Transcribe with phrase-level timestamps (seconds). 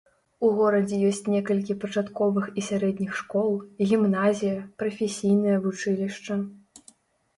[0.45, 3.51] У горадзе ёсць некалькі пачатковых і сярэдніх школ,
[3.91, 6.43] гімназія, прафесійнае вучылішча.